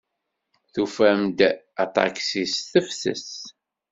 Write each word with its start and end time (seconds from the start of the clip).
Tufam-d 0.73 1.39
aṭaksi 1.83 2.43
s 2.53 2.55
tefses. 2.71 3.29